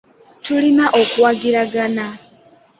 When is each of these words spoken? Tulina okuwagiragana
Tulina 0.43 0.85
okuwagiragana 1.01 2.05